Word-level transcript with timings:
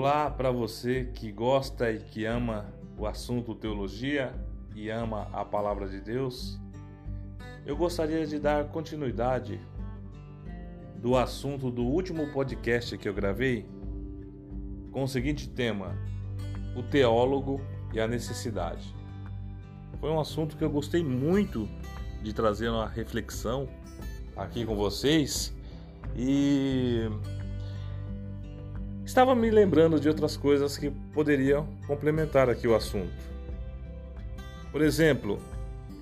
Olá 0.00 0.30
para 0.30 0.52
você 0.52 1.10
que 1.12 1.32
gosta 1.32 1.90
e 1.90 1.98
que 1.98 2.24
ama 2.24 2.72
o 2.96 3.04
assunto 3.04 3.52
teologia 3.52 4.32
e 4.72 4.88
ama 4.88 5.26
a 5.32 5.44
palavra 5.44 5.88
de 5.88 6.00
Deus. 6.00 6.56
Eu 7.66 7.76
gostaria 7.76 8.24
de 8.24 8.38
dar 8.38 8.66
continuidade 8.66 9.60
do 11.02 11.16
assunto 11.16 11.68
do 11.68 11.82
último 11.82 12.28
podcast 12.28 12.96
que 12.96 13.08
eu 13.08 13.12
gravei 13.12 13.66
com 14.92 15.02
o 15.02 15.08
seguinte 15.08 15.48
tema: 15.48 15.98
o 16.76 16.82
teólogo 16.84 17.60
e 17.92 17.98
a 17.98 18.06
necessidade. 18.06 18.94
Foi 19.98 20.10
um 20.10 20.20
assunto 20.20 20.56
que 20.56 20.62
eu 20.62 20.70
gostei 20.70 21.02
muito 21.02 21.68
de 22.22 22.32
trazer 22.32 22.68
uma 22.68 22.86
reflexão 22.86 23.68
aqui 24.36 24.64
com 24.64 24.76
vocês 24.76 25.52
e 26.16 27.10
estava 29.08 29.34
me 29.34 29.50
lembrando 29.50 29.98
de 29.98 30.06
outras 30.06 30.36
coisas 30.36 30.76
que 30.76 30.90
poderiam 31.14 31.66
complementar 31.86 32.50
aqui 32.50 32.68
o 32.68 32.74
assunto. 32.74 33.10
Por 34.70 34.82
exemplo, 34.82 35.38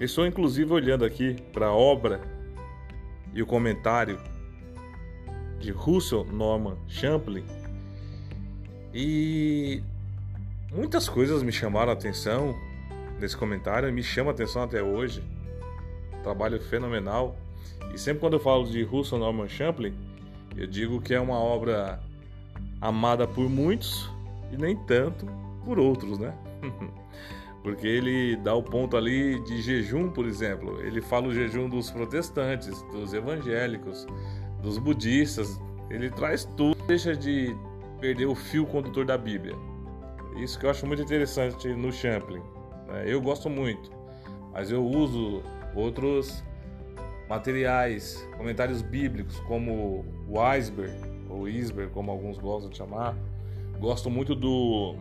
estou 0.00 0.26
inclusive 0.26 0.72
olhando 0.72 1.04
aqui 1.04 1.40
para 1.52 1.66
a 1.66 1.72
obra 1.72 2.20
e 3.32 3.40
o 3.40 3.46
comentário 3.46 4.18
de 5.60 5.70
Russell 5.70 6.24
Norman 6.24 6.76
Champlin 6.88 7.44
e 8.92 9.84
muitas 10.72 11.08
coisas 11.08 11.44
me 11.44 11.52
chamaram 11.52 11.90
a 11.90 11.94
atenção 11.94 12.56
nesse 13.20 13.36
comentário 13.36 13.88
e 13.88 13.92
me 13.92 14.02
chama 14.02 14.32
a 14.32 14.34
atenção 14.34 14.64
até 14.64 14.82
hoje. 14.82 15.22
Trabalho 16.24 16.60
fenomenal. 16.60 17.36
E 17.94 17.98
sempre 17.98 18.18
quando 18.18 18.32
eu 18.32 18.40
falo 18.40 18.64
de 18.64 18.82
Russell 18.82 19.20
Norman 19.20 19.46
Champlin, 19.46 19.94
eu 20.56 20.66
digo 20.66 21.00
que 21.00 21.14
é 21.14 21.20
uma 21.20 21.38
obra 21.38 22.00
amada 22.80 23.26
por 23.26 23.48
muitos 23.48 24.10
e 24.52 24.56
nem 24.56 24.76
tanto 24.76 25.26
por 25.64 25.78
outros, 25.78 26.18
né? 26.18 26.34
Porque 27.62 27.86
ele 27.86 28.36
dá 28.36 28.54
o 28.54 28.62
ponto 28.62 28.96
ali 28.96 29.40
de 29.40 29.60
jejum, 29.60 30.08
por 30.08 30.24
exemplo. 30.24 30.80
Ele 30.82 31.00
fala 31.00 31.26
o 31.26 31.34
jejum 31.34 31.68
dos 31.68 31.90
protestantes, 31.90 32.80
dos 32.92 33.12
evangélicos, 33.12 34.06
dos 34.62 34.78
budistas. 34.78 35.60
Ele 35.90 36.08
traz 36.08 36.44
tudo, 36.56 36.76
deixa 36.86 37.16
de 37.16 37.56
perder 38.00 38.26
o 38.26 38.36
fio 38.36 38.64
condutor 38.66 39.04
da 39.04 39.18
Bíblia. 39.18 39.56
Isso 40.36 40.58
que 40.58 40.66
eu 40.66 40.70
acho 40.70 40.86
muito 40.86 41.02
interessante 41.02 41.68
no 41.74 41.92
Champlin. 41.92 42.42
Né? 42.86 43.04
Eu 43.06 43.20
gosto 43.20 43.50
muito, 43.50 43.90
mas 44.52 44.70
eu 44.70 44.84
uso 44.84 45.42
outros 45.74 46.44
materiais, 47.28 48.28
comentários 48.36 48.80
bíblicos, 48.82 49.40
como 49.40 50.04
o 50.28 50.40
iceberg, 50.40 51.15
ou 51.36 51.46
iceberg, 51.46 51.92
como 51.92 52.10
alguns 52.10 52.38
gostam 52.38 52.70
de 52.70 52.76
chamar. 52.76 53.16
Gosto 53.78 54.10
muito 54.10 54.34
do 54.34 54.94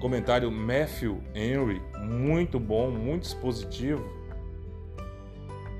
comentário 0.00 0.50
Matthew 0.50 1.22
Henry, 1.34 1.80
muito 2.02 2.58
bom, 2.58 2.90
muito 2.90 3.24
expositivo. 3.24 4.04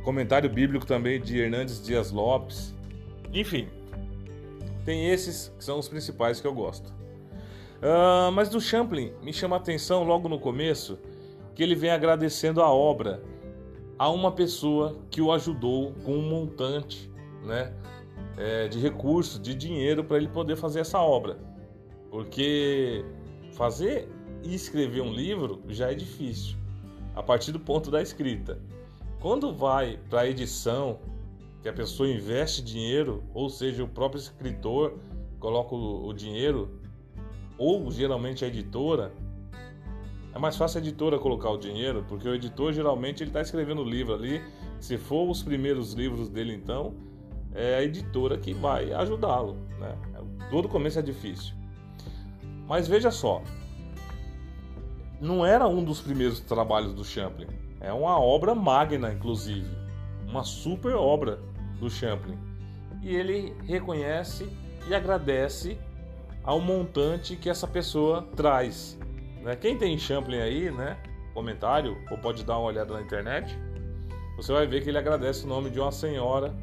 Comentário 0.05 0.49
bíblico 0.49 0.87
também 0.87 1.21
de 1.21 1.39
Hernandes 1.39 1.85
Dias 1.85 2.11
Lopes. 2.11 2.75
Enfim, 3.33 3.69
tem 4.85 5.09
esses 5.09 5.53
que 5.59 5.65
são 5.65 5.79
os 5.79 5.89
principais 5.89 6.41
que 6.41 6.47
eu 6.47 6.55
gosto. 6.55 6.93
Uh, 7.83 8.31
mas 8.33 8.48
do 8.48 8.61
Champlin 8.61 9.13
me 9.23 9.33
chama 9.33 9.57
a 9.57 9.59
atenção 9.59 10.05
logo 10.05 10.29
no 10.29 10.39
começo 10.39 10.98
que 11.55 11.63
ele 11.63 11.75
vem 11.75 11.91
agradecendo 11.91 12.63
a 12.63 12.71
obra 12.71 13.23
a 13.98 14.11
uma 14.11 14.33
pessoa 14.33 14.97
que 15.11 15.21
o 15.21 15.31
ajudou 15.33 15.93
com 16.05 16.17
um 16.17 16.29
montante 16.29 17.11
né, 17.45 17.73
é, 18.37 18.69
de 18.69 18.79
recursos, 18.79 19.41
de 19.41 19.55
dinheiro 19.55 20.05
para 20.05 20.17
ele 20.17 20.29
poder 20.29 20.57
fazer 20.57 20.81
essa 20.81 20.99
obra. 20.99 21.39
Porque 22.11 23.05
fazer 23.53 24.09
e 24.42 24.55
escrever 24.55 25.01
um 25.01 25.13
livro 25.13 25.63
já 25.69 25.91
é 25.91 25.95
difícil, 25.95 26.57
a 27.14 27.23
partir 27.23 27.53
do 27.53 27.61
ponto 27.61 27.91
da 27.91 28.03
escrita. 28.03 28.61
Quando 29.20 29.55
vai 29.55 29.98
para 30.11 30.23
a 30.23 30.29
edição, 30.29 30.98
que 31.63 31.69
a 31.69 31.73
pessoa 31.73 32.08
investe 32.08 32.63
dinheiro, 32.63 33.23
ou 33.33 33.48
seja, 33.48 33.83
o 33.83 33.89
próprio 33.89 34.19
escritor 34.19 34.98
coloca 35.39 35.75
o, 35.75 36.07
o 36.07 36.13
dinheiro, 36.13 36.79
ou 37.57 37.91
geralmente 37.91 38.45
a 38.45 38.48
editora, 38.48 39.13
é 40.35 40.39
mais 40.39 40.57
fácil 40.57 40.79
a 40.79 40.83
editora 40.83 41.19
colocar 41.19 41.48
o 41.51 41.57
dinheiro, 41.57 42.05
porque 42.08 42.29
o 42.29 42.35
editor 42.35 42.73
geralmente 42.73 43.23
ele 43.23 43.31
está 43.31 43.41
escrevendo 43.41 43.83
o 43.83 43.85
livro 43.85 44.13
ali. 44.13 44.42
Se 44.81 44.98
for 44.98 45.31
os 45.31 45.42
primeiros 45.42 45.92
livros 45.92 46.29
dele, 46.29 46.53
então 46.53 46.92
é 47.55 47.77
a 47.77 47.83
editora 47.83 48.37
que 48.37 48.53
vai 48.53 48.92
ajudá-lo. 48.92 49.57
Né? 49.79 49.97
Todo 50.51 50.69
começo 50.69 50.98
é 50.98 51.03
difícil. 51.03 51.55
Mas 52.67 52.89
veja 52.89 53.11
só, 53.11 53.42
não 55.20 55.45
era 55.45 55.67
um 55.67 55.83
dos 55.83 56.01
primeiros 56.01 56.41
trabalhos 56.41 56.93
do 56.95 57.05
Champlin. 57.05 57.47
É 57.81 57.93
uma 57.93 58.19
obra 58.19 58.55
magna, 58.55 59.13
inclusive, 59.13 59.69
uma 60.27 60.43
super 60.43 60.95
obra 60.95 61.39
do 61.79 61.89
Champlin. 61.89 62.39
E 63.03 63.14
ele 63.14 63.55
reconhece 63.64 64.48
e 64.89 64.95
agradece 64.95 65.79
ao 66.43 66.61
montante 66.61 67.37
que 67.37 67.48
essa 67.48 67.67
pessoa 67.67 68.23
traz. 68.35 68.98
Né? 69.43 69.55
Quem 69.57 69.77
tem 69.77 69.98
Champlin 69.98 70.39
aí, 70.39 70.70
né? 70.70 70.97
Comentário, 71.33 71.97
ou 72.11 72.19
pode 72.19 72.45
dar 72.45 72.59
uma 72.59 72.69
olhada 72.69 72.95
na 72.95 73.03
internet, 73.03 73.59
você 74.37 74.53
vai 74.53 74.67
ver 74.67 74.83
que 74.83 74.89
ele 74.89 74.98
agradece 74.98 75.45
o 75.45 75.48
nome 75.48 75.70
de 75.70 75.81
uma 75.81 75.93
senhora, 75.93 76.55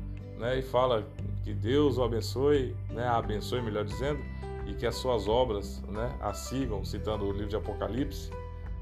né? 0.42 0.58
E 0.58 0.62
fala 0.64 1.08
que 1.44 1.54
Deus 1.54 2.00
o 2.00 2.04
abençoe, 2.04 2.76
né? 2.90 3.08
A 3.08 3.18
abençoe, 3.18 3.62
melhor 3.62 3.86
dizendo, 3.86 4.20
e 4.66 4.74
que 4.74 4.86
as 4.88 4.96
suas 4.96 5.28
obras, 5.28 5.82
né? 5.88 6.12
A 6.20 6.34
sigam, 6.34 6.84
citando 6.84 7.26
o 7.26 7.32
livro 7.32 7.48
de 7.48 7.56
Apocalipse, 7.56 8.32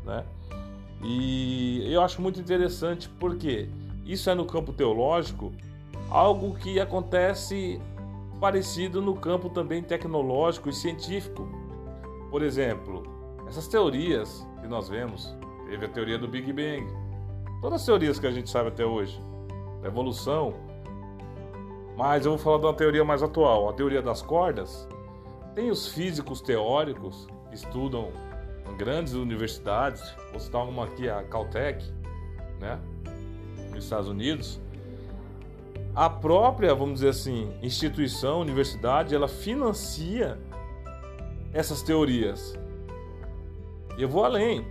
né? 0.05 0.25
E 1.03 1.93
eu 1.93 2.01
acho 2.01 2.21
muito 2.21 2.39
interessante 2.39 3.09
porque 3.19 3.69
isso 4.05 4.29
é 4.29 4.35
no 4.35 4.45
campo 4.45 4.73
teológico 4.73 5.51
algo 6.09 6.55
que 6.55 6.79
acontece 6.79 7.79
parecido 8.39 9.01
no 9.01 9.15
campo 9.15 9.49
também 9.49 9.83
tecnológico 9.83 10.69
e 10.69 10.73
científico. 10.73 11.47
Por 12.31 12.41
exemplo, 12.41 13.03
essas 13.47 13.67
teorias 13.67 14.45
que 14.61 14.67
nós 14.67 14.87
vemos, 14.87 15.35
teve 15.69 15.85
a 15.85 15.89
teoria 15.89 16.17
do 16.17 16.27
Big 16.27 16.51
Bang, 16.53 16.87
todas 17.61 17.81
as 17.81 17.85
teorias 17.85 18.19
que 18.19 18.27
a 18.27 18.31
gente 18.31 18.49
sabe 18.49 18.69
até 18.69 18.85
hoje, 18.85 19.21
da 19.81 19.87
evolução, 19.87 20.53
mas 21.99 22.25
eu 22.25 22.31
vou 22.31 22.39
falar 22.39 22.59
de 22.59 22.65
uma 22.65 22.73
teoria 22.73 23.03
mais 23.03 23.21
atual, 23.21 23.67
a 23.67 23.73
teoria 23.73 24.01
das 24.01 24.21
cordas. 24.21 24.87
Tem 25.53 25.69
os 25.69 25.89
físicos 25.89 26.39
teóricos 26.39 27.27
que 27.49 27.55
estudam 27.55 28.13
em 28.71 28.77
grandes 28.77 29.15
universidades, 29.15 30.01
vou 30.31 30.39
citar 30.39 30.65
uma 30.65 30.85
aqui, 30.85 31.09
a 31.09 31.23
Caltech, 31.23 31.85
né, 32.57 32.79
nos 33.71 33.83
Estados 33.83 34.07
Unidos, 34.07 34.61
a 35.93 36.09
própria, 36.09 36.73
vamos 36.73 37.01
dizer 37.01 37.09
assim, 37.09 37.51
instituição, 37.61 38.39
universidade, 38.39 39.13
ela 39.13 39.27
financia 39.27 40.39
essas 41.51 41.83
teorias. 41.83 42.57
Eu 43.97 44.07
vou 44.07 44.23
além. 44.23 44.65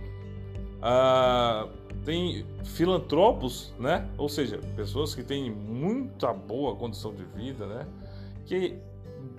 Ah, 0.81 1.67
tem 2.05 2.45
filantropos, 2.63 3.73
né? 3.79 4.07
Ou 4.17 4.29
seja, 4.29 4.59
pessoas 4.75 5.13
que 5.13 5.23
têm 5.23 5.51
muita 5.51 6.33
boa 6.33 6.75
condição 6.75 7.13
de 7.13 7.23
vida, 7.23 7.65
né? 7.65 7.87
Que 8.45 8.77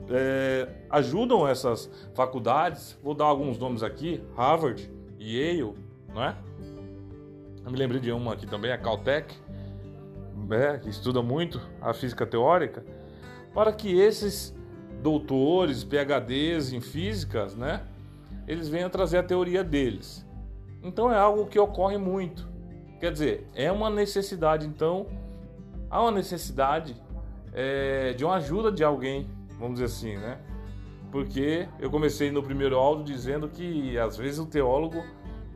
é, 0.09 0.69
ajudam 0.91 1.47
essas 1.47 1.91
faculdades. 2.15 2.98
Vou 3.03 3.15
dar 3.15 3.26
alguns 3.26 3.59
nomes 3.59 3.82
aqui: 3.82 4.22
Harvard, 4.37 4.91
Yale, 5.19 5.75
não 6.15 6.22
é? 6.22 6.37
Eu 7.65 7.71
me 7.71 7.78
lembrei 7.78 8.00
de 8.00 8.10
uma 8.10 8.32
aqui 8.32 8.47
também, 8.47 8.72
a 8.72 8.78
Caltech 8.78 9.34
né, 10.50 10.78
que 10.78 10.88
estuda 10.88 11.22
muito 11.22 11.60
a 11.81 11.94
física 11.94 12.27
teórica, 12.27 12.84
para 13.54 13.72
que 13.72 13.98
esses 13.98 14.54
doutores, 15.01 15.84
PhDs 15.84 16.72
em 16.72 16.80
físicas, 16.80 17.54
né, 17.54 17.83
eles 18.47 18.68
venham 18.68 18.91
trazer 18.91 19.18
a 19.18 19.22
teoria 19.22 19.62
deles. 19.62 20.27
Então 20.83 21.12
é 21.12 21.16
algo 21.16 21.47
que 21.47 21.59
ocorre 21.59 21.98
muito. 21.98 22.49
Quer 23.00 23.12
dizer, 23.12 23.48
é 23.54 23.72
uma 23.72 23.88
necessidade, 23.88 24.66
então, 24.66 25.06
há 25.91 26.02
uma 26.02 26.12
necessidade 26.12 26.94
é, 27.52 28.12
de 28.12 28.24
uma 28.24 28.34
ajuda 28.34 28.70
de 28.70 28.84
alguém, 28.84 29.26
vamos 29.58 29.80
dizer 29.80 29.86
assim, 29.86 30.16
né? 30.18 30.38
Porque 31.10 31.66
eu 31.80 31.91
comecei 31.91 32.30
no 32.30 32.42
primeiro 32.42 32.76
áudio 32.76 33.04
dizendo 33.04 33.48
que 33.48 33.98
às 33.98 34.18
vezes 34.18 34.38
o 34.38 34.44
teólogo 34.44 35.02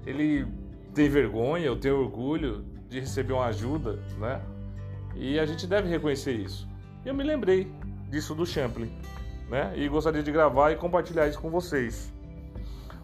ele 0.06 0.46
tem 0.94 1.08
vergonha, 1.08 1.67
eu 1.67 1.79
tenho 1.79 2.00
orgulho 2.00 2.64
de 2.88 2.99
receber 2.99 3.35
uma 3.35 3.46
ajuda, 3.46 3.99
né? 4.19 4.41
E 5.14 5.38
a 5.38 5.44
gente 5.44 5.67
deve 5.67 5.88
reconhecer 5.88 6.32
isso. 6.32 6.67
E 7.05 7.08
eu 7.08 7.14
me 7.14 7.23
lembrei 7.23 7.70
disso 8.08 8.35
do 8.35 8.46
Champlin, 8.46 8.91
né? 9.50 9.73
E 9.76 9.87
gostaria 9.87 10.23
de 10.23 10.32
gravar 10.32 10.73
e 10.73 10.76
compartilhar 10.76 11.29
isso 11.29 11.41
com 11.41 11.50
vocês. 11.50 12.12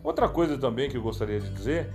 Outra 0.02 0.30
coisa 0.30 0.56
também 0.56 0.88
que 0.88 0.96
eu 0.96 1.02
gostaria 1.02 1.38
de 1.38 1.50
dizer, 1.50 1.90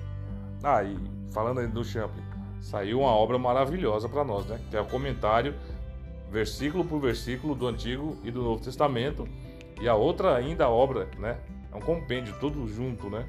ah, 0.63 0.83
e 0.83 0.95
falando 1.31 1.68
do 1.74 1.83
Champlin, 1.83 2.35
saiu 2.62 3.02
uma 3.02 3.12
obra 3.12 3.38
maravilhosa 3.38 4.10
para 4.10 4.24
nós, 4.24 4.46
né? 4.46 4.60
Que 4.69 4.78
é 4.78 4.81
o 4.81 4.86
comentário 4.86 5.54
versículo 6.31 6.84
por 6.84 7.00
versículo 7.00 7.56
do 7.56 7.68
Antigo 7.68 8.18
e 8.24 8.31
do 8.31 8.42
Novo 8.42 8.62
Testamento, 8.62 9.28
e 9.80 9.88
a 9.88 9.96
outra 9.96 10.36
ainda 10.36 10.69
obra, 10.69 11.07
né? 11.18 11.38
É 11.72 11.75
um 11.75 11.80
compêndio 11.80 12.36
todo 12.40 12.68
junto, 12.68 13.10
né? 13.10 13.25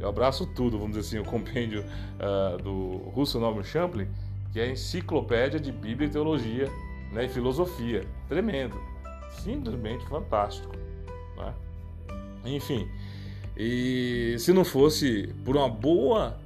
Eu 0.00 0.08
abraço 0.08 0.46
tudo, 0.46 0.78
vamos 0.78 0.96
dizer 0.96 1.18
assim, 1.18 1.28
o 1.28 1.30
compêndio 1.30 1.84
uh, 1.84 2.56
do 2.62 3.10
Russell 3.10 3.40
Norman 3.40 3.62
Champlin, 3.62 4.08
que 4.52 4.58
é 4.58 4.64
a 4.64 4.70
enciclopédia 4.70 5.60
de 5.60 5.70
Bíblia 5.70 6.08
e 6.08 6.10
Teologia 6.10 6.68
né, 7.12 7.26
e 7.26 7.28
Filosofia. 7.28 8.06
Tremendo. 8.26 8.80
Simplesmente 9.30 10.06
fantástico. 10.06 10.74
Né? 11.36 11.54
Enfim, 12.46 12.88
e 13.56 14.36
se 14.38 14.52
não 14.52 14.64
fosse 14.64 15.34
por 15.44 15.56
uma 15.56 15.68
boa 15.68 16.38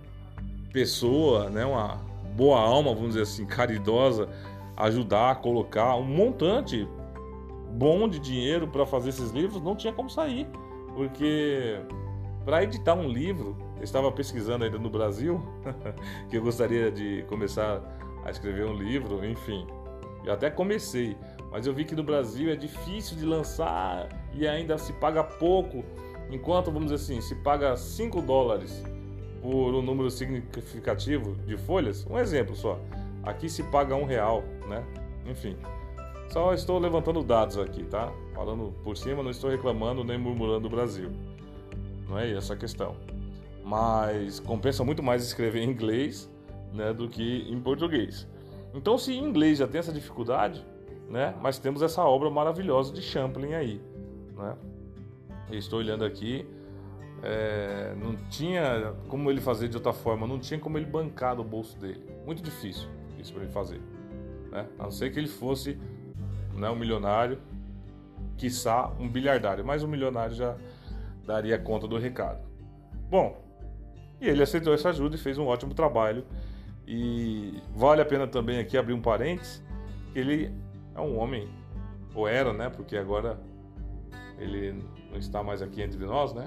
pessoa, 0.74 1.48
né, 1.48 1.64
uma 1.64 2.00
boa 2.34 2.58
alma, 2.58 2.92
vamos 2.92 3.10
dizer 3.10 3.22
assim, 3.22 3.46
caridosa, 3.46 4.28
ajudar 4.76 5.30
a 5.30 5.34
colocar 5.36 5.94
um 5.94 6.02
montante 6.02 6.88
bom 7.70 8.08
de 8.08 8.18
dinheiro 8.18 8.66
para 8.66 8.84
fazer 8.84 9.10
esses 9.10 9.30
livros, 9.30 9.62
não 9.62 9.76
tinha 9.76 9.92
como 9.92 10.10
sair, 10.10 10.48
porque 10.96 11.78
para 12.44 12.64
editar 12.64 12.94
um 12.94 13.08
livro, 13.08 13.56
eu 13.76 13.84
estava 13.84 14.10
pesquisando 14.10 14.64
ainda 14.64 14.76
no 14.76 14.90
Brasil, 14.90 15.40
que 16.28 16.36
eu 16.36 16.42
gostaria 16.42 16.90
de 16.90 17.24
começar 17.28 17.80
a 18.24 18.30
escrever 18.32 18.66
um 18.66 18.74
livro, 18.74 19.24
enfim. 19.24 19.64
Eu 20.24 20.32
até 20.32 20.50
comecei, 20.50 21.16
mas 21.52 21.68
eu 21.68 21.72
vi 21.72 21.84
que 21.84 21.94
no 21.94 22.02
Brasil 22.02 22.50
é 22.50 22.56
difícil 22.56 23.16
de 23.16 23.24
lançar 23.24 24.08
e 24.34 24.44
ainda 24.44 24.76
se 24.76 24.92
paga 24.94 25.22
pouco, 25.22 25.84
enquanto, 26.32 26.72
vamos 26.72 26.90
dizer 26.90 26.96
assim, 26.96 27.20
se 27.20 27.36
paga 27.36 27.76
5 27.76 28.20
dólares 28.22 28.82
por 29.44 29.74
um 29.74 29.82
número 29.82 30.10
significativo 30.10 31.36
de 31.46 31.54
folhas. 31.54 32.06
Um 32.08 32.18
exemplo 32.18 32.56
só. 32.56 32.80
Aqui 33.22 33.46
se 33.46 33.62
paga 33.64 33.94
um 33.94 34.06
real, 34.06 34.42
né? 34.66 34.82
Enfim. 35.26 35.54
Só 36.30 36.54
estou 36.54 36.78
levantando 36.78 37.22
dados 37.22 37.58
aqui, 37.58 37.84
tá? 37.84 38.10
Falando 38.34 38.72
por 38.82 38.96
cima, 38.96 39.22
não 39.22 39.30
estou 39.30 39.50
reclamando 39.50 40.02
nem 40.02 40.16
murmurando 40.16 40.60
do 40.60 40.70
Brasil. 40.70 41.10
Não 42.08 42.18
é 42.18 42.32
essa 42.32 42.54
a 42.54 42.56
questão. 42.56 42.96
Mas 43.62 44.40
compensa 44.40 44.82
muito 44.82 45.02
mais 45.02 45.22
escrever 45.22 45.60
em 45.60 45.68
inglês 45.68 46.26
né, 46.72 46.94
do 46.94 47.06
que 47.06 47.46
em 47.46 47.60
português. 47.60 48.26
Então, 48.72 48.96
se 48.96 49.12
em 49.12 49.22
inglês 49.22 49.58
já 49.58 49.68
tem 49.68 49.78
essa 49.78 49.92
dificuldade, 49.92 50.64
né, 51.10 51.34
mas 51.42 51.58
temos 51.58 51.82
essa 51.82 52.02
obra 52.02 52.30
maravilhosa 52.30 52.94
de 52.94 53.02
Champlin 53.02 53.52
aí. 53.52 53.78
Né? 54.34 54.56
estou 55.50 55.80
olhando 55.80 56.02
aqui, 56.02 56.46
é, 57.24 57.94
não 57.96 58.14
tinha 58.28 58.94
como 59.08 59.30
ele 59.30 59.40
fazer 59.40 59.68
de 59.68 59.76
outra 59.76 59.92
forma, 59.92 60.26
não 60.26 60.38
tinha 60.38 60.60
como 60.60 60.76
ele 60.76 60.84
bancar 60.84 61.34
do 61.34 61.42
bolso 61.42 61.78
dele. 61.78 62.04
Muito 62.26 62.42
difícil 62.42 62.88
isso 63.18 63.32
para 63.32 63.42
ele 63.42 63.52
fazer. 63.52 63.80
Né? 64.52 64.66
A 64.78 64.84
não 64.84 64.90
ser 64.90 65.10
que 65.10 65.18
ele 65.18 65.28
fosse 65.28 65.78
né, 66.54 66.68
um 66.68 66.76
milionário, 66.76 67.38
quiçá 68.36 68.92
um 69.00 69.08
bilhardário, 69.08 69.64
mas 69.64 69.82
um 69.82 69.88
milionário 69.88 70.34
já 70.34 70.56
daria 71.26 71.58
conta 71.58 71.88
do 71.88 71.96
recado. 71.96 72.44
Bom, 73.08 73.42
e 74.20 74.28
ele 74.28 74.42
aceitou 74.42 74.74
essa 74.74 74.90
ajuda 74.90 75.16
e 75.16 75.18
fez 75.18 75.38
um 75.38 75.46
ótimo 75.46 75.74
trabalho. 75.74 76.24
E 76.86 77.62
vale 77.74 78.02
a 78.02 78.04
pena 78.04 78.26
também 78.26 78.58
aqui 78.58 78.76
abrir 78.76 78.92
um 78.92 79.00
parênteses, 79.00 79.64
ele 80.14 80.52
é 80.94 81.00
um 81.00 81.18
homem, 81.18 81.48
ou 82.14 82.28
era, 82.28 82.52
né? 82.52 82.68
Porque 82.68 82.94
agora 82.94 83.40
ele 84.38 84.84
não 85.10 85.16
está 85.18 85.42
mais 85.42 85.62
aqui 85.62 85.80
entre 85.80 86.04
nós, 86.04 86.34
né? 86.34 86.46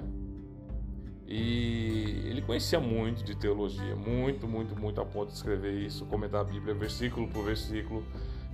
E 1.30 2.22
ele 2.24 2.40
conhecia 2.40 2.80
muito 2.80 3.22
de 3.22 3.36
teologia, 3.36 3.94
muito, 3.94 4.48
muito, 4.48 4.74
muito 4.74 4.98
a 4.98 5.04
ponto 5.04 5.28
de 5.28 5.36
escrever 5.36 5.74
isso, 5.74 6.06
comentar 6.06 6.40
a 6.40 6.44
Bíblia 6.44 6.72
versículo 6.72 7.28
por 7.28 7.44
versículo, 7.44 8.02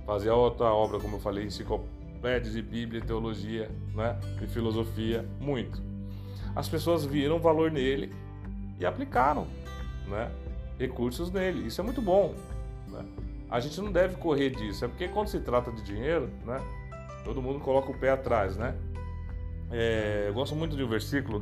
fazer 0.05 0.29
outra 0.29 0.65
obra, 0.65 0.99
como 0.99 1.15
eu 1.15 1.19
falei, 1.21 1.45
enciclopédia 1.45 2.51
de 2.51 2.61
Bíblia, 2.61 2.99
teologia, 2.99 3.71
né? 3.93 4.19
E 4.41 4.47
filosofia, 4.47 5.25
muito. 5.39 5.81
As 6.53 6.67
pessoas 6.67 7.05
viram 7.05 7.39
valor 7.39 7.71
nele 7.71 8.13
e 8.77 8.85
aplicaram, 8.85 9.47
né? 10.05 10.29
Recursos 10.77 11.31
nele. 11.31 11.67
Isso 11.67 11.79
é 11.79 11.83
muito 11.83 12.01
bom, 12.01 12.35
né? 12.89 13.05
A 13.49 13.61
gente 13.61 13.79
não 13.79 13.89
deve 13.89 14.17
correr 14.17 14.49
disso, 14.49 14.83
é 14.83 14.89
porque 14.89 15.07
quando 15.07 15.29
se 15.29 15.39
trata 15.39 15.71
de 15.71 15.81
dinheiro, 15.81 16.29
né? 16.45 16.61
Todo 17.23 17.41
mundo 17.41 17.61
coloca 17.61 17.89
o 17.89 17.97
pé 17.97 18.09
atrás, 18.09 18.57
né? 18.57 18.75
É, 19.71 20.25
eu 20.27 20.33
gosto 20.33 20.53
muito 20.57 20.75
de 20.75 20.83
um 20.83 20.89
versículo 20.89 21.41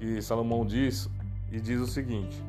que 0.00 0.22
Salomão 0.22 0.64
diz 0.64 1.08
e 1.52 1.60
diz 1.60 1.80
o 1.80 1.86
seguinte: 1.86 2.42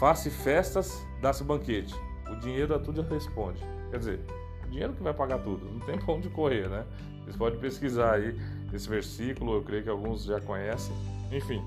Faça 0.00 0.30
festas, 0.30 1.06
dá-se 1.20 1.44
banquete. 1.44 1.94
O 2.30 2.36
dinheiro 2.36 2.74
a 2.74 2.78
tudo 2.78 3.02
responde. 3.02 3.62
Quer 3.90 3.98
dizer, 3.98 4.20
o 4.64 4.70
dinheiro 4.70 4.94
que 4.94 5.02
vai 5.02 5.12
pagar 5.12 5.38
tudo, 5.38 5.66
não 5.70 5.80
tem 5.80 5.98
pra 6.00 6.14
onde 6.14 6.28
correr, 6.30 6.68
né? 6.68 6.84
Vocês 7.22 7.36
podem 7.36 7.60
pesquisar 7.60 8.14
aí 8.14 8.36
esse 8.72 8.88
versículo, 8.88 9.54
eu 9.54 9.62
creio 9.62 9.84
que 9.84 9.88
alguns 9.88 10.24
já 10.24 10.40
conhecem. 10.40 10.94
Enfim. 11.30 11.62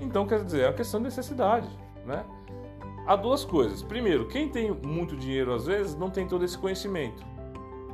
Então, 0.00 0.26
quer 0.26 0.44
dizer, 0.44 0.62
é 0.62 0.66
uma 0.68 0.72
questão 0.72 1.00
de 1.00 1.06
necessidade, 1.06 1.68
né? 2.06 2.24
Há 3.06 3.16
duas 3.16 3.44
coisas. 3.44 3.82
Primeiro, 3.82 4.28
quem 4.28 4.48
tem 4.48 4.70
muito 4.70 5.16
dinheiro 5.16 5.54
às 5.54 5.66
vezes 5.66 5.96
não 5.96 6.10
tem 6.10 6.26
todo 6.26 6.44
esse 6.44 6.56
conhecimento. 6.56 7.24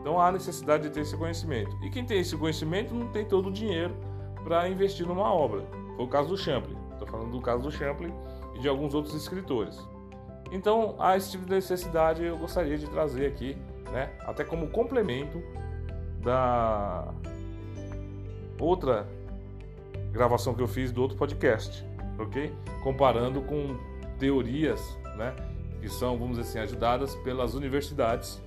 Então 0.00 0.20
há 0.20 0.30
necessidade 0.30 0.82
de 0.82 0.90
ter 0.90 1.00
esse 1.00 1.16
conhecimento. 1.16 1.74
E 1.82 1.88
quem 1.88 2.04
tem 2.04 2.18
esse 2.18 2.36
conhecimento 2.36 2.92
não 2.92 3.08
tem 3.08 3.24
todo 3.24 3.48
o 3.48 3.52
dinheiro 3.52 3.94
para 4.42 4.68
investir 4.68 5.06
numa 5.06 5.32
obra. 5.32 5.64
Foi 5.96 6.04
o 6.04 6.08
caso 6.08 6.28
do 6.28 6.36
Champlin. 6.36 6.76
Estou 6.92 7.06
falando 7.06 7.30
do 7.30 7.40
caso 7.40 7.62
do 7.62 7.70
Champlin 7.70 8.12
e 8.54 8.60
de 8.60 8.68
alguns 8.68 8.94
outros 8.94 9.14
escritores. 9.14 9.78
Então, 10.50 10.94
há 10.98 11.16
esse 11.16 11.32
tipo 11.32 11.44
de 11.44 11.50
necessidade 11.50 12.24
eu 12.24 12.36
gostaria 12.36 12.78
de 12.78 12.88
trazer 12.88 13.26
aqui, 13.26 13.56
né? 13.92 14.12
Até 14.20 14.44
como 14.44 14.68
complemento 14.68 15.42
da 16.22 17.12
outra 18.58 19.06
gravação 20.12 20.54
que 20.54 20.62
eu 20.62 20.68
fiz 20.68 20.92
do 20.92 21.02
outro 21.02 21.16
podcast, 21.16 21.84
ok? 22.18 22.52
Comparando 22.82 23.42
com 23.42 23.76
teorias, 24.18 24.80
né? 25.16 25.34
Que 25.80 25.88
são, 25.88 26.16
vamos 26.16 26.38
dizer 26.38 26.48
assim, 26.48 26.58
ajudadas 26.60 27.14
pelas 27.16 27.54
universidades 27.54 28.40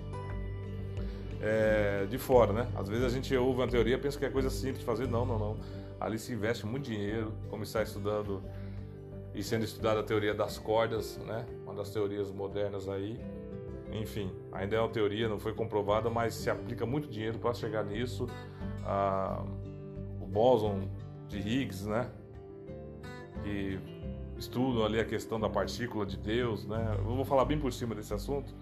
é, 1.42 2.06
de 2.10 2.18
fora, 2.18 2.54
né? 2.54 2.68
Às 2.76 2.88
vezes 2.88 3.04
a 3.04 3.10
gente 3.10 3.36
ouve 3.36 3.60
uma 3.60 3.68
teoria 3.68 3.98
pensa 3.98 4.18
que 4.18 4.26
é 4.26 4.30
coisa 4.30 4.50
simples 4.50 4.80
de 4.80 4.86
fazer. 4.86 5.08
Não, 5.08 5.26
não, 5.26 5.38
não. 5.38 5.58
Ali 6.00 6.20
se 6.20 6.34
investe 6.34 6.66
muito 6.66 6.86
dinheiro, 6.86 7.34
como 7.50 7.64
está 7.64 7.82
estudando 7.82 8.44
e 9.34 9.44
sendo 9.44 9.64
estudada 9.64 10.00
a 10.00 10.04
teoria 10.04 10.34
das 10.34 10.58
cordas, 10.58 11.18
né? 11.20 11.46
Uma 11.64 11.74
das 11.74 11.90
teorias 11.90 12.32
modernas 12.32 12.88
aí. 12.88 13.20
Enfim, 13.92 14.32
ainda 14.52 14.76
é 14.76 14.80
uma 14.80 14.90
teoria, 14.90 15.30
não 15.30 15.40
foi 15.40 15.54
comprovada, 15.54 16.10
mas 16.10 16.34
se 16.36 16.50
aplica 16.50 16.86
muito 16.86 17.08
dinheiro 17.08 17.40
para 17.40 17.54
chegar 17.54 17.84
nisso. 17.84 18.28
Ah, 18.84 19.44
o 20.22 20.26
bóson 20.26 20.90
de 21.28 21.40
Higgs, 21.40 21.88
né? 21.88 22.10
Que 23.44 23.80
estudam 24.38 24.86
ali 24.86 25.00
a 25.00 25.06
questão 25.06 25.40
da 25.40 25.50
partícula 25.50 26.06
de 26.06 26.18
Deus, 26.18 26.66
né? 26.66 26.96
Eu 26.98 27.16
vou 27.16 27.26
falar 27.26 27.46
bem 27.46 27.60
por 27.60 27.72
cima 27.74 27.96
desse 27.96 28.14
assunto 28.14 28.54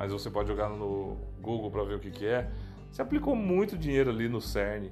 mas 0.00 0.12
você 0.12 0.30
pode 0.30 0.48
jogar 0.48 0.70
no 0.70 1.16
Google 1.42 1.70
para 1.70 1.84
ver 1.84 1.96
o 1.96 2.00
que, 2.00 2.10
que 2.10 2.26
é. 2.26 2.50
Você 2.90 3.02
aplicou 3.02 3.36
muito 3.36 3.76
dinheiro 3.76 4.10
ali 4.10 4.30
no 4.30 4.40
CERN, 4.40 4.90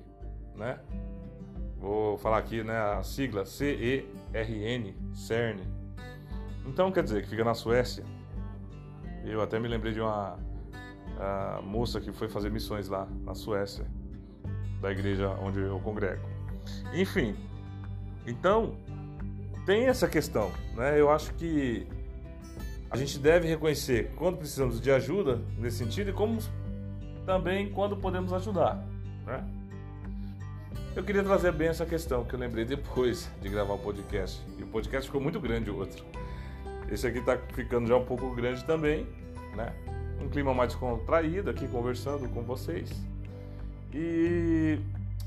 né? 0.55 0.79
Vou 1.79 2.19
falar 2.19 2.39
aqui, 2.39 2.63
né, 2.63 2.77
a 2.77 3.03
sigla 3.03 3.45
C-E-R-N, 3.45 4.97
CERN. 5.15 5.61
Então 6.67 6.91
quer 6.91 7.05
dizer 7.05 7.23
que 7.23 7.29
fica 7.29 7.45
na 7.45 7.55
Suécia. 7.55 8.05
Eu 9.25 9.41
até 9.41 9.59
me 9.59 9.69
lembrei 9.69 9.93
de 9.93 10.01
uma 10.01 10.39
moça 11.63 12.01
que 12.01 12.13
foi 12.13 12.29
fazer 12.29 12.51
missões 12.51 12.89
lá 12.89 13.09
na 13.25 13.35
Suécia, 13.35 13.87
da 14.81 14.91
igreja 14.91 15.31
onde 15.41 15.61
eu 15.61 15.81
congrego. 15.81 16.23
Enfim, 16.93 17.35
então 18.27 18.77
tem 19.67 19.87
essa 19.87 20.07
questão, 20.07 20.51
né? 20.75 21.01
Eu 21.01 21.11
acho 21.11 21.35
que 21.35 21.87
a 22.91 22.97
gente 22.97 23.19
deve 23.19 23.49
reconhecer 23.49 24.13
quando 24.17 24.39
precisamos 24.39 24.81
de 24.81 24.91
ajuda 24.91 25.41
nesse 25.59 25.79
sentido 25.79 26.11
e 26.11 26.13
como 26.13 26.39
também 27.27 27.71
quando 27.71 27.97
podemos 27.97 28.33
ajudar. 28.33 28.83
Né? 29.27 29.45
Eu 30.99 31.05
queria 31.05 31.23
trazer 31.23 31.53
bem 31.53 31.69
essa 31.69 31.87
questão 31.87 32.25
que 32.25 32.35
eu 32.35 32.41
lembrei 32.41 32.65
depois 32.65 33.31
de 33.41 33.49
gravar 33.49 33.75
o 33.75 33.79
podcast. 33.79 34.45
E 34.59 34.65
o 34.65 34.67
podcast 34.67 35.07
ficou 35.07 35.21
muito 35.21 35.39
grande 35.39 35.71
o 35.71 35.77
outro. 35.77 36.05
Esse 36.91 37.07
aqui 37.07 37.21
está 37.21 37.39
ficando 37.55 37.87
já 37.87 37.97
um 37.97 38.05
pouco 38.05 38.35
grande 38.35 38.65
também, 38.65 39.07
né? 39.55 39.73
Um 40.21 40.29
clima 40.29 40.53
mais 40.53 40.75
contraído 40.75 41.51
aqui 41.51 41.69
conversando 41.69 42.29
com 42.31 42.43
vocês. 42.43 42.91
E 43.95 44.81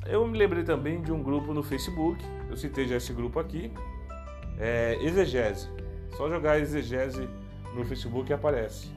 eu 0.07 0.27
me 0.27 0.37
lembrei 0.37 0.65
também 0.65 1.01
de 1.01 1.13
um 1.13 1.23
grupo 1.23 1.53
no 1.53 1.63
Facebook. 1.63 2.21
Eu 2.49 2.57
citei 2.57 2.85
já 2.85 2.97
esse 2.97 3.13
grupo 3.13 3.39
aqui. 3.39 3.71
É 4.59 4.97
Exegese. 5.01 5.69
Só 6.17 6.29
jogar 6.29 6.59
Exegese 6.59 7.29
no 7.73 7.85
Facebook 7.85 8.33
aparece 8.33 8.89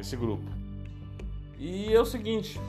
esse 0.00 0.16
grupo. 0.16 0.50
E 1.60 1.94
é 1.94 2.00
o 2.00 2.04
seguinte, 2.04 2.60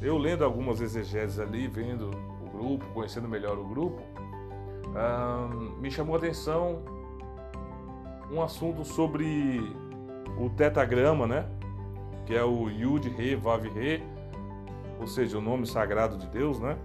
eu 0.00 0.16
lendo 0.16 0.42
algumas 0.42 0.80
exegeses 0.80 1.38
ali, 1.38 1.68
vendo 1.68 2.35
grupo, 2.56 2.84
conhecendo 2.94 3.28
melhor 3.28 3.58
o 3.58 3.64
grupo, 3.64 4.02
me 5.78 5.90
chamou 5.90 6.14
a 6.14 6.18
atenção 6.18 6.82
um 8.30 8.42
assunto 8.42 8.84
sobre 8.84 9.60
o 10.38 10.50
tetagrama, 10.50 11.26
né? 11.26 11.46
Que 12.24 12.34
é 12.34 12.44
o 12.44 12.68
Yud 12.68 13.08
Re 13.10 13.36
Vav 13.36 13.64
Re, 13.68 14.02
ou 14.98 15.06
seja, 15.06 15.38
o 15.38 15.40
nome 15.40 15.66
sagrado 15.66 16.16
de 16.16 16.26
Deus, 16.26 16.58
né? 16.58 16.76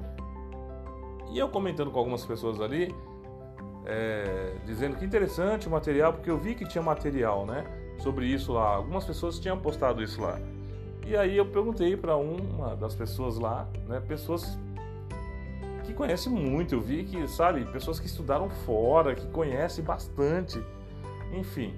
E 1.32 1.40
eu 1.40 1.50
comentando 1.50 1.90
com 1.90 1.98
algumas 1.98 2.26
pessoas 2.26 2.60
ali, 2.60 2.94
é, 3.86 4.56
dizendo 4.66 4.98
que 4.98 5.06
interessante 5.06 5.68
o 5.68 5.72
material, 5.72 6.14
porque 6.14 6.30
eu 6.30 6.38
vi 6.38 6.54
que 6.54 6.68
tinha 6.68 6.84
material, 6.84 7.46
né? 7.46 7.64
Sobre 7.98 8.26
isso 8.26 8.54
lá. 8.54 8.76
Algumas 8.76 9.06
pessoas 9.06 9.40
tinham 9.40 9.58
postado 9.58 10.04
isso 10.04 10.22
lá. 10.22 10.40
E 11.06 11.16
aí 11.16 11.38
eu 11.38 11.46
perguntei 11.46 11.98
para 11.98 12.16
uma 12.16 12.76
das 12.76 12.94
pessoas 12.94 13.38
lá, 13.38 13.68
né? 13.88 14.00
Pessoas 14.02 14.60
que 15.92 15.98
conhecem 15.98 16.32
muito, 16.32 16.76
eu 16.76 16.82
vi 16.82 17.04
que, 17.04 17.28
sabe, 17.28 17.66
pessoas 17.66 18.00
que 18.00 18.06
estudaram 18.06 18.50
fora, 18.50 19.14
que 19.14 19.28
conhecem 19.28 19.84
bastante, 19.84 20.64
enfim. 21.34 21.74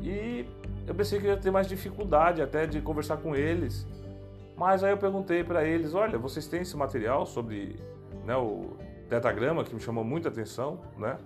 E 0.00 0.46
eu 0.86 0.94
pensei 0.94 1.20
que 1.20 1.26
ia 1.26 1.36
ter 1.36 1.50
mais 1.50 1.66
dificuldade 1.66 2.42
até 2.42 2.66
de 2.66 2.80
conversar 2.80 3.16
com 3.18 3.34
eles. 3.34 3.86
Mas 4.56 4.84
aí 4.84 4.92
eu 4.92 4.98
perguntei 4.98 5.42
para 5.42 5.64
eles, 5.64 5.94
olha, 5.94 6.18
vocês 6.18 6.46
têm 6.46 6.62
esse 6.62 6.76
material 6.76 7.26
sobre 7.26 7.76
né, 8.24 8.36
o 8.36 8.76
tetagrama 9.08 9.64
que 9.64 9.74
me 9.74 9.80
chamou 9.80 10.04
muita 10.04 10.28
atenção, 10.28 10.80
né? 10.96 11.18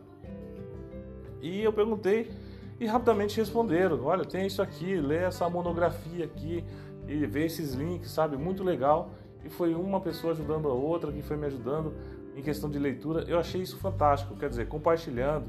E 1.41 1.63
eu 1.63 1.73
perguntei 1.73 2.31
e 2.79 2.87
rapidamente 2.87 3.37
responderam, 3.39 4.05
olha, 4.05 4.25
tem 4.25 4.47
isso 4.47 4.61
aqui, 4.61 4.97
lê 4.97 5.19
essa 5.19 5.49
monografia 5.49 6.25
aqui 6.25 6.65
e 7.07 7.27
vê 7.27 7.47
esses 7.47 7.75
links, 7.75 8.11
sabe? 8.11 8.37
Muito 8.37 8.63
legal. 8.63 9.11
E 9.47 9.49
foi 9.49 9.77
uma 9.77 10.01
pessoa 10.01 10.33
ajudando 10.33 10.69
a 10.69 10.73
outra 10.73 11.13
que 11.13 11.23
foi 11.23 11.37
me 11.37 11.47
ajudando 11.47 11.95
em 12.35 12.43
questão 12.43 12.69
de 12.69 12.81
leitura. 12.81 13.23
Eu 13.29 13.39
achei 13.39 13.63
isso 13.63 13.79
fantástico, 13.79 14.35
quer 14.35 14.49
dizer, 14.49 14.67
compartilhando, 14.67 15.49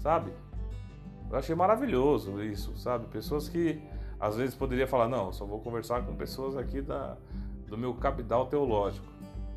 sabe? 0.00 0.30
Eu 1.30 1.38
achei 1.38 1.54
maravilhoso 1.54 2.42
isso, 2.42 2.76
sabe? 2.76 3.06
Pessoas 3.06 3.48
que 3.48 3.80
às 4.20 4.36
vezes 4.36 4.54
poderia 4.54 4.86
falar, 4.86 5.08
não, 5.08 5.32
só 5.32 5.46
vou 5.46 5.60
conversar 5.60 6.04
com 6.04 6.14
pessoas 6.14 6.58
aqui 6.58 6.82
da, 6.82 7.16
do 7.66 7.78
meu 7.78 7.94
capital 7.94 8.46
teológico. 8.48 9.06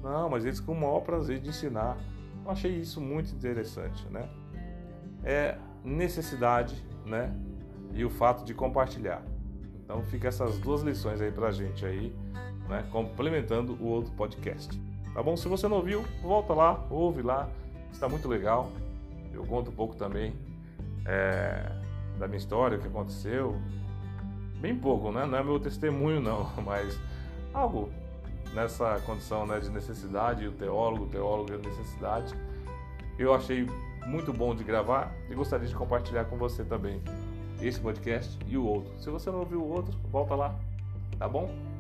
Não, 0.02 0.30
mas 0.30 0.46
eles 0.46 0.62
com 0.62 0.72
o 0.72 0.80
maior 0.80 1.02
prazer 1.02 1.42
de 1.42 1.50
ensinar. 1.50 1.98
Eu 2.46 2.50
achei 2.50 2.72
isso 2.72 3.02
muito 3.02 3.36
interessante, 3.36 4.08
né? 4.08 4.30
É 5.22 5.58
necessidade, 5.84 6.82
né? 7.06 7.36
E 7.94 8.06
o 8.06 8.10
fato 8.10 8.46
de 8.46 8.54
compartilhar. 8.54 9.22
Então 9.84 10.02
fica 10.04 10.30
essas 10.30 10.58
duas 10.60 10.82
lições 10.82 11.20
aí 11.20 11.32
pra 11.32 11.52
gente 11.52 11.86
aí, 11.86 12.16
né? 12.72 12.86
Complementando 12.90 13.74
o 13.74 13.88
outro 13.88 14.12
podcast. 14.14 14.82
Tá 15.14 15.22
bom? 15.22 15.36
Se 15.36 15.48
você 15.48 15.68
não 15.68 15.82
viu, 15.82 16.06
volta 16.24 16.54
lá, 16.54 16.84
ouve 16.90 17.22
lá, 17.22 17.50
está 17.92 18.08
muito 18.08 18.28
legal. 18.28 18.72
Eu 19.34 19.46
conto 19.46 19.70
um 19.70 19.74
pouco 19.74 19.96
também 19.96 20.34
é, 21.06 21.70
da 22.18 22.28
minha 22.28 22.38
história, 22.38 22.78
o 22.78 22.82
que 22.82 22.88
aconteceu. 22.88 23.58
Bem 24.60 24.76
pouco, 24.76 25.12
né? 25.12 25.26
Não 25.26 25.38
é 25.38 25.44
meu 25.44 25.60
testemunho, 25.60 26.22
não, 26.22 26.50
mas 26.64 26.98
algo 27.54 27.90
nessa 28.54 29.02
condição 29.06 29.46
né, 29.46 29.60
de 29.60 29.70
necessidade, 29.70 30.48
o 30.48 30.52
teólogo, 30.54 31.06
o 31.06 31.10
teólogo 31.10 31.58
de 31.58 31.68
necessidade. 31.68 32.34
Eu 33.20 33.34
achei 33.34 33.68
muito 34.08 34.32
bom 34.32 34.56
de 34.56 34.64
gravar 34.64 35.14
e 35.30 35.36
gostaria 35.36 35.68
de 35.68 35.76
compartilhar 35.76 36.26
com 36.26 36.38
você 36.38 36.64
também 36.64 37.02
esse 37.62 37.80
podcast 37.80 38.38
e 38.48 38.58
o 38.58 38.66
outro. 38.66 38.98
Se 38.98 39.10
você 39.10 39.30
não 39.30 39.40
ouviu 39.40 39.62
o 39.62 39.70
outro, 39.70 39.98
volta 40.10 40.36
lá, 40.36 40.56
tá 41.20 41.28
bom? 41.28 41.71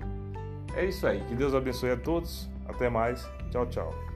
É 0.76 0.86
isso 0.86 1.06
aí. 1.06 1.20
Que 1.28 1.36
Deus 1.36 1.54
abençoe 1.54 1.92
a 1.92 1.98
todos. 1.98 2.50
Até 2.68 2.90
mais. 2.90 3.30
Tchau, 3.52 3.66
tchau. 3.68 4.11